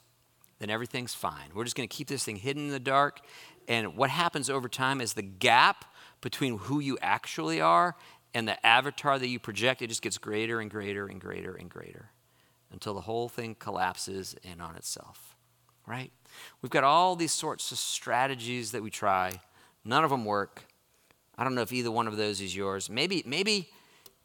then 0.58 0.68
everything's 0.68 1.14
fine. 1.14 1.50
We're 1.54 1.62
just 1.62 1.76
going 1.76 1.88
to 1.88 1.96
keep 1.96 2.08
this 2.08 2.24
thing 2.24 2.36
hidden 2.36 2.64
in 2.64 2.72
the 2.72 2.80
dark. 2.80 3.20
And 3.68 3.96
what 3.96 4.10
happens 4.10 4.50
over 4.50 4.68
time 4.68 5.00
is 5.00 5.12
the 5.12 5.22
gap 5.22 5.84
between 6.20 6.58
who 6.58 6.80
you 6.80 6.98
actually 7.00 7.60
are 7.60 7.96
and 8.34 8.46
the 8.46 8.66
avatar 8.66 9.18
that 9.18 9.28
you 9.28 9.38
project, 9.38 9.82
it 9.82 9.88
just 9.88 10.02
gets 10.02 10.18
greater 10.18 10.60
and 10.60 10.70
greater 10.70 11.06
and 11.06 11.20
greater 11.20 11.54
and 11.54 11.70
greater 11.70 12.10
until 12.72 12.94
the 12.94 13.00
whole 13.00 13.28
thing 13.28 13.54
collapses 13.54 14.36
in 14.42 14.60
on 14.60 14.76
itself, 14.76 15.36
right? 15.86 16.12
We've 16.60 16.70
got 16.70 16.84
all 16.84 17.16
these 17.16 17.32
sorts 17.32 17.72
of 17.72 17.78
strategies 17.78 18.72
that 18.72 18.82
we 18.82 18.90
try. 18.90 19.40
None 19.84 20.04
of 20.04 20.10
them 20.10 20.24
work. 20.24 20.64
I 21.36 21.44
don't 21.44 21.54
know 21.54 21.62
if 21.62 21.72
either 21.72 21.90
one 21.90 22.06
of 22.06 22.16
those 22.16 22.40
is 22.40 22.54
yours. 22.54 22.90
Maybe, 22.90 23.22
maybe, 23.24 23.70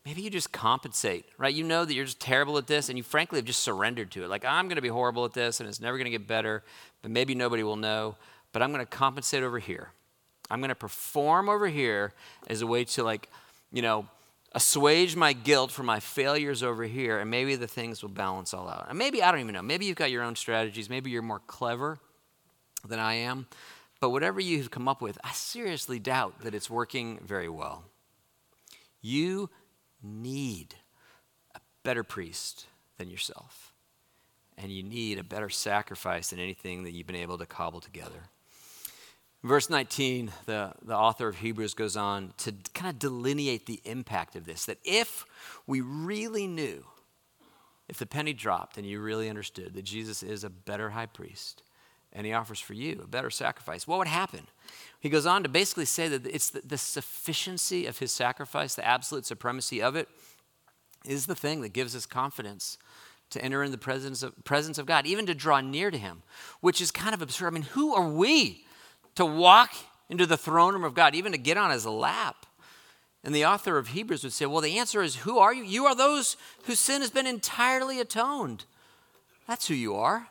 maybe 0.05 0.21
you 0.21 0.29
just 0.29 0.51
compensate, 0.51 1.25
right? 1.37 1.53
You 1.53 1.63
know 1.63 1.85
that 1.85 1.93
you're 1.93 2.05
just 2.05 2.19
terrible 2.19 2.57
at 2.57 2.67
this, 2.67 2.89
and 2.89 2.97
you 2.97 3.03
frankly 3.03 3.37
have 3.37 3.45
just 3.45 3.61
surrendered 3.61 4.11
to 4.11 4.23
it. 4.23 4.29
Like, 4.29 4.43
I'm 4.43 4.67
going 4.67 4.75
to 4.75 4.81
be 4.81 4.89
horrible 4.89 5.23
at 5.23 5.33
this, 5.33 5.59
and 5.59 5.69
it's 5.69 5.79
never 5.79 5.97
going 5.97 6.05
to 6.05 6.11
get 6.11 6.27
better, 6.27 6.63
but 7.01 7.11
maybe 7.11 7.35
nobody 7.35 7.63
will 7.63 7.75
know. 7.75 8.17
But 8.51 8.61
I'm 8.61 8.73
going 8.73 8.85
to 8.85 8.89
compensate 8.89 9.43
over 9.43 9.59
here. 9.59 9.91
I'm 10.49 10.59
going 10.59 10.69
to 10.69 10.75
perform 10.75 11.49
over 11.49 11.67
here 11.67 12.13
as 12.47 12.61
a 12.61 12.67
way 12.67 12.83
to, 12.85 13.03
like, 13.03 13.29
you 13.71 13.81
know, 13.81 14.05
assuage 14.53 15.15
my 15.15 15.33
guilt 15.33 15.71
for 15.71 15.83
my 15.83 15.99
failures 15.99 16.61
over 16.61 16.83
here, 16.83 17.19
and 17.19 17.31
maybe 17.31 17.55
the 17.55 17.67
things 17.67 18.01
will 18.01 18.09
balance 18.09 18.53
all 18.53 18.69
out. 18.69 18.85
And 18.89 18.97
maybe, 18.97 19.23
I 19.23 19.31
don't 19.31 19.39
even 19.39 19.53
know, 19.53 19.61
maybe 19.61 19.85
you've 19.85 19.97
got 19.97 20.11
your 20.11 20.23
own 20.23 20.35
strategies. 20.35 20.89
Maybe 20.89 21.09
you're 21.09 21.21
more 21.21 21.41
clever 21.47 21.97
than 22.87 22.99
I 22.99 23.15
am. 23.15 23.47
But 23.99 24.09
whatever 24.09 24.39
you've 24.39 24.69
come 24.69 24.87
up 24.87 25.01
with, 25.01 25.17
I 25.23 25.31
seriously 25.31 25.97
doubt 25.97 26.41
that 26.41 26.53
it's 26.53 26.69
working 26.69 27.19
very 27.25 27.49
well. 27.49 27.85
You 29.01 29.49
need 30.03 30.75
a 31.55 31.59
better 31.83 32.03
priest 32.03 32.67
than 32.97 33.09
yourself. 33.09 33.73
And 34.57 34.71
you 34.71 34.83
need 34.83 35.17
a 35.17 35.23
better 35.23 35.49
sacrifice 35.49 36.29
than 36.29 36.39
anything 36.39 36.83
that 36.83 36.91
you've 36.91 37.07
been 37.07 37.15
able 37.15 37.37
to 37.37 37.45
cobble 37.45 37.79
together. 37.81 38.29
Verse 39.43 39.69
19, 39.69 40.31
the, 40.45 40.73
the 40.81 40.95
author 40.95 41.27
of 41.27 41.37
Hebrews 41.37 41.73
goes 41.73 41.97
on 41.97 42.33
to 42.37 42.53
kind 42.73 42.89
of 42.89 42.97
delineate 42.97 43.65
the 43.65 43.81
impact 43.83 44.37
of 44.37 44.45
this 44.45 44.65
that 44.65 44.77
if 44.85 45.25
we 45.67 45.81
really 45.81 46.47
knew, 46.47 46.85
if 47.89 47.97
the 47.97 48.05
penny 48.05 48.31
dropped 48.31 48.77
and 48.77 48.87
you 48.87 49.01
really 49.01 49.29
understood 49.29 49.73
that 49.73 49.83
Jesus 49.83 50.23
is 50.23 50.45
a 50.45 50.49
better 50.49 50.91
high 50.91 51.07
priest, 51.07 51.61
and 52.13 52.25
he 52.25 52.31
offers 52.31 52.59
for 52.59 52.73
you 52.73 53.01
a 53.03 53.07
better 53.07 53.29
sacrifice, 53.29 53.85
what 53.85 53.97
would 53.97 54.07
happen? 54.07 54.47
He 54.99 55.09
goes 55.09 55.25
on 55.25 55.43
to 55.43 55.49
basically 55.49 55.85
say 55.85 56.07
that 56.07 56.25
it's 56.25 56.49
the, 56.51 56.61
the, 56.61 56.77
sufficiency 56.77 57.85
of 57.85 57.97
his 57.97 58.11
sacrifice, 58.11 58.75
the 58.75 58.87
absolute 58.87 59.25
supremacy 59.25 59.81
of 59.81 59.95
it, 59.95 60.07
is 61.05 61.25
the 61.25 61.35
thing 61.35 61.61
that 61.61 61.73
gives 61.73 61.95
us 61.95 62.05
confidence 62.05 62.77
to 63.31 63.43
enter 63.43 63.63
in 63.63 63.71
the 63.71 63.77
presence 63.77 64.23
of, 64.23 64.45
presence 64.45 64.77
of 64.77 64.85
God, 64.85 65.05
even 65.05 65.25
to 65.25 65.33
draw 65.33 65.59
near 65.59 65.91
to 65.91 65.97
him, 65.97 66.21
which 66.61 66.79
is 66.79 66.91
kind 66.91 67.13
of 67.13 67.21
absurd. 67.21 67.47
I 67.47 67.49
mean, 67.49 67.63
who 67.63 67.93
are 67.93 68.07
we 68.07 68.63
to 69.15 69.25
walk 69.25 69.73
into 70.09 70.25
the 70.25 70.37
throne 70.37 70.73
room 70.73 70.83
of 70.83 70.93
God, 70.93 71.15
even 71.15 71.31
to 71.31 71.37
get 71.37 71.57
on 71.57 71.71
his 71.71 71.85
lap? 71.85 72.45
And 73.23 73.33
the 73.33 73.45
author 73.45 73.77
of 73.77 73.89
Hebrews 73.89 74.23
would 74.23 74.33
say, 74.33 74.45
well, 74.45 74.61
the 74.61 74.77
answer 74.77 75.01
is, 75.01 75.17
who 75.17 75.39
are 75.39 75.53
you? 75.53 75.63
You 75.63 75.85
are 75.85 75.95
those 75.95 76.35
whose 76.63 76.79
sin 76.79 77.01
has 77.01 77.09
been 77.09 77.27
entirely 77.27 77.99
atoned. 77.99 78.65
That's 79.47 79.67
who 79.67 79.75
you 79.75 79.95
are. 79.95 80.27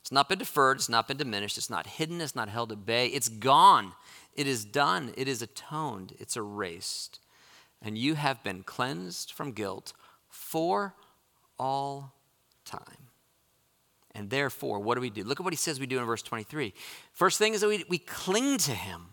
It's 0.00 0.12
not 0.12 0.28
been 0.28 0.38
deferred, 0.38 0.78
it's 0.78 0.88
not 0.88 1.06
been 1.06 1.18
diminished, 1.18 1.58
it's 1.58 1.68
not 1.68 1.86
hidden, 1.86 2.20
it's 2.20 2.34
not 2.34 2.48
held 2.48 2.72
at 2.72 2.86
bay. 2.86 3.08
It's 3.08 3.28
gone. 3.28 3.92
It 4.34 4.46
is 4.46 4.64
done, 4.64 5.12
it 5.16 5.26
is 5.26 5.42
atoned, 5.42 6.14
it's 6.18 6.36
erased. 6.36 7.18
And 7.82 7.98
you 7.98 8.14
have 8.14 8.42
been 8.42 8.62
cleansed 8.62 9.32
from 9.32 9.52
guilt 9.52 9.92
for 10.28 10.94
all 11.58 12.14
time. 12.64 13.08
And 14.14 14.30
therefore, 14.30 14.78
what 14.78 14.94
do 14.94 15.00
we 15.00 15.10
do? 15.10 15.24
Look 15.24 15.40
at 15.40 15.44
what 15.44 15.52
he 15.52 15.58
says 15.58 15.78
we 15.78 15.86
do 15.86 15.98
in 15.98 16.04
verse 16.04 16.22
23. 16.22 16.72
First 17.18 17.38
thing 17.38 17.52
is 17.52 17.62
that 17.62 17.68
we, 17.68 17.84
we 17.88 17.98
cling 17.98 18.58
to 18.58 18.70
him, 18.70 19.06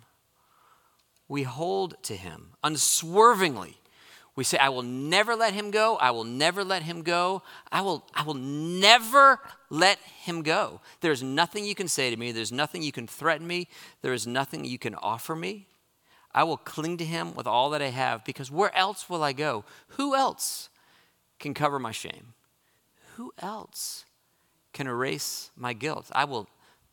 we 1.27 1.41
hold 1.41 1.95
to 2.03 2.15
him 2.15 2.51
unswervingly. 2.63 3.79
We 4.35 4.43
say, 4.43 4.59
I 4.59 4.69
will 4.69 4.83
never 4.83 5.35
let 5.35 5.55
him 5.55 5.71
go. 5.71 5.95
I 5.95 6.11
will 6.11 6.23
never 6.23 6.63
let 6.63 6.83
him 6.83 7.01
go. 7.01 7.41
I 7.71 7.81
will, 7.81 8.05
I 8.13 8.21
will 8.21 8.35
never 8.35 9.39
let 9.71 9.97
him 9.97 10.43
go. 10.43 10.81
There's 11.01 11.23
nothing 11.23 11.65
you 11.65 11.73
can 11.73 11.87
say 11.87 12.11
to 12.11 12.15
me. 12.15 12.31
There's 12.31 12.51
nothing 12.51 12.83
you 12.83 12.91
can 12.91 13.07
threaten 13.07 13.47
me. 13.47 13.69
There 14.03 14.13
is 14.13 14.27
nothing 14.27 14.65
you 14.65 14.77
can 14.77 14.93
offer 14.93 15.35
me. 15.35 15.65
I 16.31 16.43
will 16.43 16.57
cling 16.57 16.97
to 16.97 17.05
him 17.05 17.33
with 17.33 17.47
all 17.47 17.71
that 17.71 17.81
I 17.81 17.87
have 17.87 18.23
because 18.23 18.51
where 18.51 18.75
else 18.77 19.09
will 19.09 19.23
I 19.23 19.33
go? 19.33 19.65
Who 19.97 20.13
else 20.13 20.69
can 21.39 21.55
cover 21.55 21.79
my 21.79 21.91
shame? 21.91 22.35
Who 23.15 23.33
else 23.39 24.05
can 24.73 24.85
erase 24.85 25.49
my 25.57 25.73
guilt? 25.73 26.11
I 26.11 26.25
will 26.25 26.47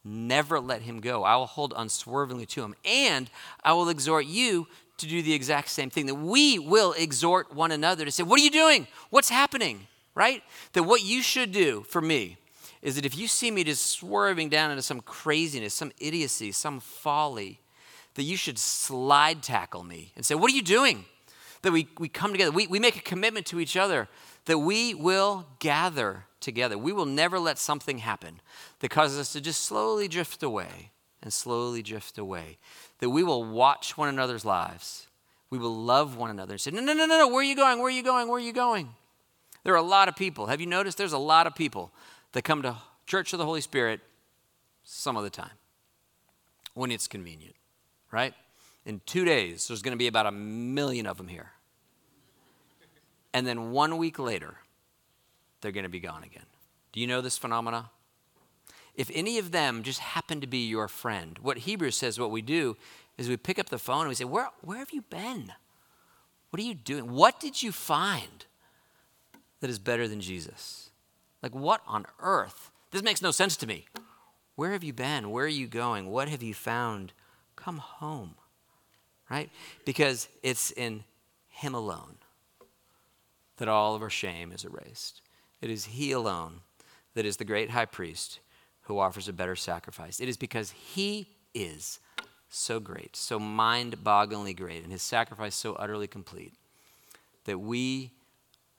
never 0.04 0.61
let 0.61 0.82
him 0.82 1.00
go. 1.00 1.25
I 1.25 1.37
will 1.37 1.47
hold 1.47 1.75
unswervingly 1.76 2.47
to 2.47 2.62
him. 2.62 2.75
And 2.85 3.30
I 3.64 3.73
will 3.73 3.88
exhort 3.88 4.26
you 4.26 4.66
to 4.99 5.06
do 5.06 5.23
the 5.23 5.35
exact 5.35 5.68
same 5.68 5.90
thing. 5.90 6.06
That 6.06 6.16
we 6.16 6.59
will 6.59 6.92
exhort 6.92 7.54
one 7.54 7.73
another 7.73 8.04
to 8.04 8.11
say, 8.12 8.23
What 8.23 8.40
are 8.40 8.44
you 8.44 8.50
doing? 8.50 8.87
What's 9.11 9.28
happening? 9.28 9.87
Right? 10.14 10.42
That 10.75 10.82
what 10.82 11.02
you 11.02 11.23
should 11.23 11.52
do 11.52 11.85
for 11.88 12.00
me 12.00 12.37
is 12.82 12.97
that 12.97 13.06
if 13.06 13.16
you 13.16 13.28
see 13.28 13.50
me 13.50 13.64
just 13.64 13.87
swerving 13.87 14.49
down 14.49 14.71
into 14.71 14.82
some 14.82 15.00
craziness, 15.00 15.73
some 15.73 15.92
idiocy, 15.99 16.52
some 16.52 16.80
folly, 16.80 17.61
that 18.14 18.25
you 18.25 18.37
should 18.37 18.59
slide 18.59 19.42
tackle 19.42 19.85
me 19.85 20.12
and 20.16 20.26
say, 20.26 20.35
What 20.35 20.50
are 20.52 20.54
you 20.54 20.62
doing? 20.62 21.04
That 21.62 21.73
we, 21.73 21.88
we 21.99 22.09
come 22.09 22.33
together, 22.33 22.50
we, 22.50 22.66
we 22.66 22.78
make 22.78 22.97
a 22.97 23.02
commitment 23.02 23.47
to 23.47 23.61
each 23.61 23.76
other 23.76 24.09
that 24.47 24.59
we 24.59 24.95
will 24.95 25.47
gather 25.61 26.25
together. 26.40 26.76
We 26.76 26.92
will 26.92 27.07
never 27.07 27.38
let 27.38 27.59
something 27.59 27.99
happen 27.99 28.40
that 28.81 28.90
causes 28.90 29.19
us 29.19 29.33
to 29.33 29.40
just 29.40 29.62
slowly 29.62 30.09
drift 30.09 30.42
away 30.42 30.90
and 31.23 31.33
slowly 31.33 31.83
drift 31.83 32.19
away 32.19 32.59
that 32.99 33.11
we 33.11 33.23
will 33.23 33.45
watch 33.45 33.97
one 33.97 34.09
another's 34.09 34.45
lives. 34.45 35.07
We 35.50 35.59
will 35.59 35.75
love 35.75 36.16
one 36.16 36.31
another 36.31 36.54
and 36.54 36.61
say, 36.61 36.71
no, 36.71 36.81
no, 36.81 36.92
no, 36.92 37.07
no, 37.07 37.19
no, 37.19 37.28
where 37.28 37.40
are 37.40 37.45
you 37.45 37.54
going? 37.54 37.78
Where 37.78 37.88
are 37.88 37.90
you 37.90 38.02
going? 38.02 38.28
Where 38.28 38.38
are 38.38 38.40
you 38.40 38.52
going? 38.52 38.88
There 39.64 39.75
are 39.75 39.78
a 39.78 39.83
lot 39.83 40.09
of 40.09 40.16
people. 40.16 40.47
Have 40.47 40.61
you 40.61 40.66
noticed 40.66 40.99
there's 40.99 41.12
a 41.12 41.19
lot 41.19 41.47
of 41.47 41.54
people 41.54 41.92
that 42.33 42.42
come 42.42 42.62
to 42.62 42.76
Church 43.07 43.33
of 43.33 43.38
the 43.38 43.45
Holy 43.45 43.61
Spirit 43.61 44.00
some 44.85 45.16
of 45.16 45.23
the 45.23 45.31
time 45.31 45.50
when 46.75 46.90
it's 46.90 47.07
convenient, 47.07 47.54
right? 48.11 48.35
In 48.85 49.01
two 49.07 49.25
days, 49.25 49.69
there's 49.69 49.83
going 49.83 49.93
to 49.93 49.99
be 49.99 50.09
about 50.09 50.27
a 50.27 50.33
million 50.33 51.07
of 51.07 51.17
them 51.17 51.29
here. 51.29 51.53
And 53.33 53.47
then 53.47 53.71
one 53.71 53.97
week 53.97 54.19
later, 54.19 54.57
they're 55.61 55.73
going 55.73 55.85
to 55.85 55.91
be 55.91 56.01
gone 56.01 56.25
again. 56.25 56.47
Do 56.93 57.01
you 57.01 57.07
know 57.07 57.21
this 57.21 57.39
phenomena? 57.39 57.91
if 58.95 59.11
any 59.15 59.39
of 59.39 59.53
them 59.53 59.83
just 59.83 60.01
happen 60.01 60.41
to 60.41 60.47
be 60.47 60.67
your 60.67 60.89
friend, 60.89 61.39
what 61.41 61.59
Hebrews 61.59 61.97
says 61.97 62.19
what 62.19 62.31
we 62.31 62.43
do 62.43 62.77
is 63.17 63.29
we 63.29 63.37
pick 63.37 63.59
up 63.59 63.69
the 63.69 63.79
phone 63.79 64.01
and 64.01 64.09
we 64.09 64.15
say, 64.15 64.25
Where, 64.25 64.49
where 64.61 64.79
have 64.79 64.93
you 64.93 65.03
been? 65.03 65.53
What 66.51 66.61
are 66.61 66.65
you 66.65 66.75
doing? 66.75 67.11
What 67.11 67.41
did 67.41 67.62
you 67.62 67.73
find 67.73 68.45
that 69.61 69.71
is 69.71 69.79
better 69.79 70.07
than 70.07 70.21
Jesus? 70.21 70.91
Like, 71.43 71.55
what 71.55 71.81
on 71.87 72.05
earth? 72.21 72.71
This 72.91 73.03
makes 73.03 73.23
no 73.23 73.31
sense 73.31 73.57
to 73.59 73.67
me. 73.67 73.87
Where 74.55 74.73
have 74.73 74.85
you 74.85 74.93
been? 74.93 75.31
Where 75.31 75.47
are 75.47 75.49
you 75.49 75.67
going? 75.67 76.11
What 76.11 76.29
have 76.29 76.43
you 76.43 76.53
found? 76.53 77.15
Come 77.57 77.79
home, 77.79 78.35
right? 79.33 79.51
Because 79.87 80.29
it's 80.43 80.71
in 80.71 81.05
Him 81.49 81.75
alone 81.75 82.17
that 83.57 83.69
all 83.69 83.95
of 83.95 84.03
our 84.03 84.11
shame 84.11 84.53
is 84.53 84.65
erased. 84.65 85.23
It 85.61 85.71
is 85.71 85.87
He 85.87 86.12
alone 86.12 86.61
that 87.15 87.25
is 87.25 87.39
the 87.39 87.45
great 87.45 87.71
high 87.71 87.87
priest 87.87 88.41
who 88.83 88.99
offers 88.99 89.29
a 89.29 89.33
better 89.33 89.57
sacrifice. 89.57 90.21
It 90.21 90.29
is 90.29 90.37
because 90.37 90.71
he 90.73 91.29
is 91.55 91.99
so 92.49 92.81
great, 92.81 93.17
so 93.17 93.39
mind 93.39 94.05
bogglingly 94.05 94.57
great, 94.57 94.83
and 94.83 94.93
his 94.93 95.03
sacrifice 95.03 95.55
so 95.55 95.75
utterly 95.75 96.07
complete 96.07 96.55
that 97.45 97.59
we 97.59 98.12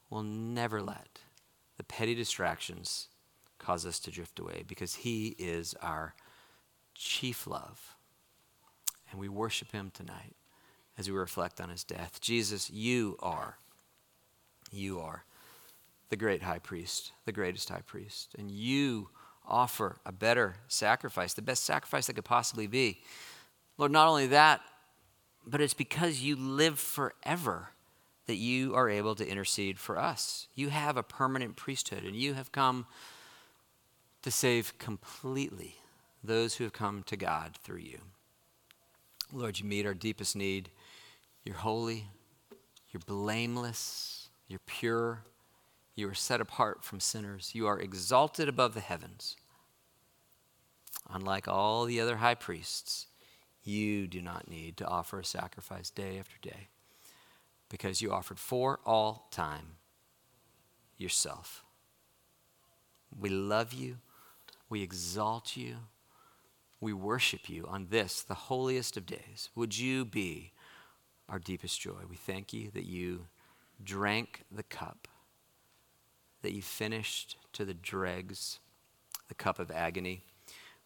will 0.10 0.24
never 0.24 0.82
let 0.82 1.20
the 1.78 1.84
petty 1.84 2.14
distractions 2.14 3.08
cause 3.58 3.86
us 3.86 4.00
to 4.00 4.12
drift 4.12 4.40
away 4.40 4.64
because 4.68 4.96
he 4.96 5.36
is 5.40 5.74
our 5.82 6.14
chief 6.94 7.48
love. 7.48 7.96
And 9.10 9.20
we 9.20 9.30
worship 9.30 9.72
him 9.72 9.92
tonight 9.94 10.36
as 10.98 11.10
we 11.10 11.16
reflect 11.16 11.60
on 11.60 11.70
his 11.70 11.84
death. 11.84 12.20
Jesus, 12.22 12.70
you 12.70 13.18
are, 13.20 13.58
you 14.72 15.00
are 15.00 15.24
the 16.10 16.16
great 16.16 16.44
high 16.44 16.60
priest, 16.60 17.12
the 17.26 17.32
greatest 17.32 17.70
high 17.70 17.82
priest. 17.86 18.36
And 18.38 18.52
you 18.52 19.10
offer 19.48 19.98
a 20.06 20.12
better 20.12 20.58
sacrifice, 20.68 21.34
the 21.34 21.42
best 21.42 21.64
sacrifice 21.64 22.08
that 22.08 22.14
could 22.14 22.26
possibly 22.26 22.68
be. 22.68 23.02
Lord, 23.78 23.92
not 23.92 24.08
only 24.08 24.28
that, 24.28 24.62
but 25.46 25.62
it's 25.62 25.74
because 25.74 26.22
you 26.22 26.36
live 26.36 26.80
forever 26.80 27.70
that 28.28 28.36
you 28.36 28.76
are 28.76 28.90
able 28.90 29.16
to 29.16 29.28
intercede 29.28 29.80
for 29.80 30.00
us. 30.00 30.48
You 30.56 30.70
have 30.70 30.96
a 30.96 31.04
permanent 31.04 31.56
priesthood, 31.56 32.04
and 32.04 32.16
you 32.16 32.36
have 32.36 32.52
come 32.52 32.86
to 34.22 34.32
save 34.32 34.78
completely 34.78 35.76
those 36.24 36.56
who 36.56 36.64
have 36.64 36.74
come 36.74 37.04
to 37.04 37.18
God 37.18 37.58
through 37.62 37.80
you. 37.80 38.00
Lord, 39.34 39.60
you 39.60 39.66
meet 39.66 39.86
our 39.86 39.96
deepest 39.96 40.36
need. 40.36 40.70
You're 41.44 41.56
holy, 41.56 42.08
you're 42.92 43.02
blameless, 43.06 44.30
you're 44.48 44.62
pure, 44.66 45.24
you 45.96 46.08
are 46.08 46.14
set 46.14 46.40
apart 46.40 46.84
from 46.84 47.00
sinners, 47.00 47.52
you 47.54 47.68
are 47.68 47.80
exalted 47.80 48.48
above 48.48 48.76
the 48.76 48.80
heavens. 48.80 49.36
Unlike 51.12 51.48
all 51.48 51.86
the 51.86 52.00
other 52.00 52.18
high 52.18 52.36
priests, 52.36 53.08
you 53.64 54.08
do 54.08 54.22
not 54.22 54.48
need 54.48 54.78
to 54.78 54.88
offer 54.88 55.20
a 55.20 55.26
sacrifice 55.26 55.90
day 55.90 56.18
after 56.20 56.36
day 56.42 56.68
because 57.70 58.02
you 58.02 58.12
offered 58.12 58.40
for 58.40 58.80
all 58.86 59.28
time 59.32 59.78
yourself. 60.98 61.64
We 63.18 63.30
love 63.30 63.74
you. 63.74 63.98
We 64.70 64.82
exalt 64.82 65.58
you. 65.58 65.78
We 66.84 66.92
worship 66.92 67.50
you 67.50 67.66
on 67.70 67.88
this, 67.92 68.22
the 68.22 68.34
holiest 68.34 68.98
of 68.98 69.06
days. 69.06 69.50
Would 69.56 69.78
you 69.78 70.04
be 70.04 70.52
our 71.30 71.40
deepest 71.40 71.80
joy? 71.80 72.02
We 72.10 72.18
thank 72.18 72.52
you 72.52 72.72
that 72.72 72.86
you 72.86 73.28
drank 73.82 74.44
the 74.52 74.64
cup, 74.64 75.08
that 76.42 76.52
you 76.52 76.62
finished 76.62 77.38
to 77.54 77.64
the 77.64 77.74
dregs 77.74 78.60
the 79.30 79.34
cup 79.34 79.60
of 79.60 79.72
agony. 79.72 80.26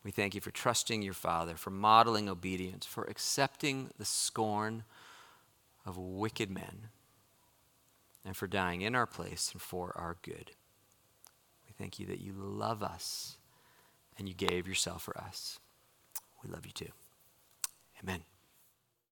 We 0.04 0.12
thank 0.12 0.36
you 0.36 0.42
for 0.42 0.52
trusting 0.52 1.02
your 1.02 1.16
Father, 1.16 1.56
for 1.56 1.72
modeling 1.72 2.30
obedience, 2.30 2.86
for 2.86 3.06
accepting 3.06 3.90
the 3.98 4.06
scorn 4.06 4.84
of 5.84 5.98
wicked 5.98 6.52
men, 6.52 6.90
and 8.24 8.38
for 8.38 8.46
dying 8.46 8.82
in 8.82 8.94
our 8.94 9.08
place 9.08 9.50
and 9.52 9.60
for 9.60 9.94
our 9.98 10.18
good. 10.22 10.52
We 11.66 11.74
thank 11.76 11.98
you 11.98 12.06
that 12.06 12.22
you 12.22 12.34
love 12.38 12.84
us 12.84 13.38
and 14.20 14.30
you 14.30 14.36
gave 14.36 14.68
yourself 14.68 15.02
for 15.02 15.18
us. 15.18 15.58
We 16.44 16.50
love 16.50 16.66
you 16.66 16.72
too. 16.72 16.92
Amen. 18.02 18.24